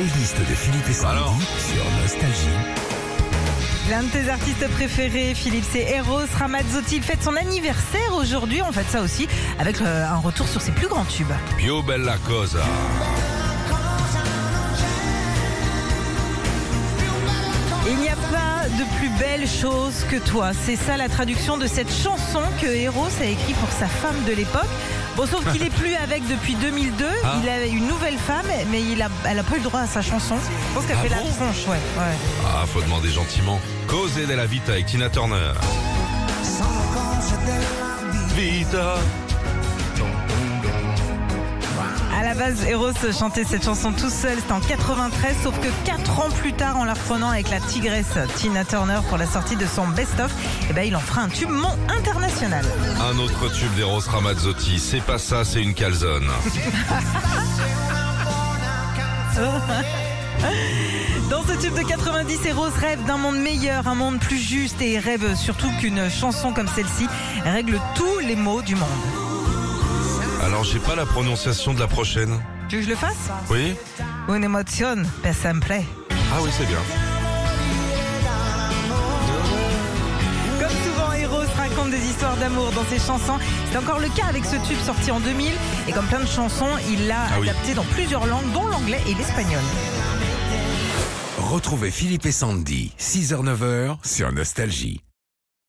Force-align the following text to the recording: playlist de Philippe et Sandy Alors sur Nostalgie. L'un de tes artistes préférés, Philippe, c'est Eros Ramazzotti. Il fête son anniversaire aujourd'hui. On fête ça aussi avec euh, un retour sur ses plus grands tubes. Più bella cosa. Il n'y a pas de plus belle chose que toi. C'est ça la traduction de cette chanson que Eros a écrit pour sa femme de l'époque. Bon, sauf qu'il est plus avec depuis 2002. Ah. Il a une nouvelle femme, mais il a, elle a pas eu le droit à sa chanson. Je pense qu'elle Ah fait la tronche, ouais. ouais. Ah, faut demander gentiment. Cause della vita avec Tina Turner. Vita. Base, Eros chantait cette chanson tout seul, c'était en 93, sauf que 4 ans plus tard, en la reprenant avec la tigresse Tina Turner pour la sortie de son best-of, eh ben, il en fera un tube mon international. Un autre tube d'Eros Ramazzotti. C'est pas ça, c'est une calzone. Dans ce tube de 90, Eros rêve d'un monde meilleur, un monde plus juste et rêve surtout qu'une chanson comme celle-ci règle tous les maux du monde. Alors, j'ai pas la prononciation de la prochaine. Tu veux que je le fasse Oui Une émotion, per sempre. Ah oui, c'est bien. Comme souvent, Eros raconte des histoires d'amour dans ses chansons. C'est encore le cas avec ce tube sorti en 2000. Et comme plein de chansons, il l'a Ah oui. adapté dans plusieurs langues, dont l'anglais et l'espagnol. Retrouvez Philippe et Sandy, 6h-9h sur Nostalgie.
playlist 0.00 0.38
de 0.38 0.54
Philippe 0.54 0.88
et 0.88 0.92
Sandy 0.94 1.18
Alors 1.18 1.36
sur 1.58 2.00
Nostalgie. 2.00 2.48
L'un 3.90 4.02
de 4.04 4.08
tes 4.08 4.30
artistes 4.30 4.66
préférés, 4.68 5.34
Philippe, 5.34 5.64
c'est 5.70 5.82
Eros 5.94 6.20
Ramazzotti. 6.38 6.96
Il 6.96 7.02
fête 7.02 7.22
son 7.22 7.36
anniversaire 7.36 8.14
aujourd'hui. 8.14 8.62
On 8.62 8.72
fête 8.72 8.88
ça 8.88 9.02
aussi 9.02 9.28
avec 9.58 9.80
euh, 9.82 10.06
un 10.06 10.16
retour 10.16 10.48
sur 10.48 10.62
ses 10.62 10.72
plus 10.72 10.88
grands 10.88 11.04
tubes. 11.04 11.32
Più 11.58 11.82
bella 11.82 12.16
cosa. 12.26 12.60
Il 17.86 17.96
n'y 17.96 18.08
a 18.08 18.16
pas 18.16 18.68
de 18.68 18.98
plus 18.98 19.10
belle 19.18 19.46
chose 19.46 20.04
que 20.10 20.16
toi. 20.16 20.52
C'est 20.54 20.76
ça 20.76 20.96
la 20.96 21.10
traduction 21.10 21.58
de 21.58 21.66
cette 21.66 21.92
chanson 21.92 22.40
que 22.62 22.66
Eros 22.66 23.08
a 23.20 23.26
écrit 23.26 23.54
pour 23.54 23.70
sa 23.70 23.86
femme 23.86 24.24
de 24.26 24.32
l'époque. 24.32 24.70
Bon, 25.20 25.26
sauf 25.26 25.52
qu'il 25.52 25.62
est 25.62 25.74
plus 25.74 25.94
avec 25.96 26.26
depuis 26.28 26.54
2002. 26.54 27.04
Ah. 27.22 27.34
Il 27.42 27.48
a 27.50 27.66
une 27.66 27.86
nouvelle 27.86 28.16
femme, 28.16 28.46
mais 28.70 28.80
il 28.80 29.02
a, 29.02 29.08
elle 29.28 29.38
a 29.38 29.42
pas 29.42 29.56
eu 29.56 29.58
le 29.58 29.64
droit 29.64 29.80
à 29.80 29.86
sa 29.86 30.00
chanson. 30.00 30.34
Je 30.38 30.74
pense 30.74 30.86
qu'elle 30.86 30.96
Ah 30.98 31.02
fait 31.02 31.10
la 31.10 31.18
tronche, 31.18 31.66
ouais. 31.66 31.76
ouais. 31.98 32.16
Ah, 32.46 32.64
faut 32.66 32.80
demander 32.80 33.10
gentiment. 33.10 33.60
Cause 33.86 34.14
della 34.14 34.46
vita 34.46 34.72
avec 34.72 34.86
Tina 34.86 35.10
Turner. 35.10 35.52
Vita. 38.34 38.94
Base, 42.40 42.64
Eros 42.64 42.92
chantait 43.12 43.44
cette 43.44 43.62
chanson 43.66 43.92
tout 43.92 44.08
seul, 44.08 44.38
c'était 44.38 44.52
en 44.52 44.60
93, 44.60 45.36
sauf 45.42 45.60
que 45.60 45.68
4 45.84 46.20
ans 46.20 46.30
plus 46.30 46.54
tard, 46.54 46.78
en 46.78 46.84
la 46.84 46.94
reprenant 46.94 47.28
avec 47.28 47.50
la 47.50 47.60
tigresse 47.60 48.16
Tina 48.36 48.64
Turner 48.64 49.00
pour 49.10 49.18
la 49.18 49.26
sortie 49.26 49.56
de 49.56 49.66
son 49.66 49.86
best-of, 49.88 50.32
eh 50.70 50.72
ben, 50.72 50.84
il 50.84 50.96
en 50.96 51.00
fera 51.00 51.20
un 51.20 51.28
tube 51.28 51.50
mon 51.50 51.76
international. 51.94 52.64
Un 53.12 53.18
autre 53.18 53.52
tube 53.52 53.74
d'Eros 53.74 54.00
Ramazzotti. 54.08 54.78
C'est 54.78 55.02
pas 55.02 55.18
ça, 55.18 55.44
c'est 55.44 55.60
une 55.62 55.74
calzone. 55.74 56.30
Dans 61.28 61.42
ce 61.42 61.52
tube 61.60 61.74
de 61.74 61.86
90, 61.86 62.46
Eros 62.46 62.70
rêve 62.74 63.04
d'un 63.04 63.18
monde 63.18 63.38
meilleur, 63.38 63.86
un 63.86 63.94
monde 63.94 64.18
plus 64.18 64.38
juste 64.38 64.80
et 64.80 64.98
rêve 64.98 65.36
surtout 65.36 65.70
qu'une 65.78 66.08
chanson 66.08 66.54
comme 66.54 66.68
celle-ci 66.68 67.06
règle 67.44 67.78
tous 67.94 68.18
les 68.20 68.36
maux 68.36 68.62
du 68.62 68.76
monde. 68.76 69.29
Alors, 70.44 70.64
j'ai 70.64 70.78
pas 70.78 70.94
la 70.96 71.06
prononciation 71.06 71.74
de 71.74 71.80
la 71.80 71.86
prochaine. 71.86 72.40
Tu 72.68 72.76
veux 72.76 72.82
que 72.82 72.86
je 72.86 72.90
le 72.90 72.96
fasse 72.96 73.28
Oui 73.50 73.74
Une 74.28 74.44
émotion, 74.44 74.96
per 75.22 75.32
sempre. 75.34 75.72
Ah 76.32 76.38
oui, 76.42 76.50
c'est 76.56 76.66
bien. 76.66 76.78
Comme 80.60 80.76
souvent, 80.84 81.12
Eros 81.12 81.42
raconte 81.56 81.90
des 81.90 81.98
histoires 82.08 82.36
d'amour 82.36 82.70
dans 82.72 82.84
ses 82.84 82.98
chansons. 82.98 83.38
C'est 83.70 83.78
encore 83.78 83.98
le 83.98 84.08
cas 84.08 84.26
avec 84.28 84.44
ce 84.44 84.56
tube 84.66 84.78
sorti 84.84 85.10
en 85.10 85.20
2000. 85.20 85.52
Et 85.88 85.92
comme 85.92 86.06
plein 86.06 86.20
de 86.20 86.26
chansons, 86.28 86.68
il 86.90 87.06
l'a 87.06 87.26
Ah 87.32 87.38
oui. 87.40 87.48
adapté 87.48 87.74
dans 87.74 87.84
plusieurs 87.84 88.26
langues, 88.26 88.50
dont 88.52 88.66
l'anglais 88.66 89.00
et 89.08 89.14
l'espagnol. 89.14 89.60
Retrouvez 91.38 91.90
Philippe 91.90 92.26
et 92.26 92.32
Sandy, 92.32 92.92
6h-9h 92.98 93.96
sur 94.04 94.30
Nostalgie. 94.32 95.00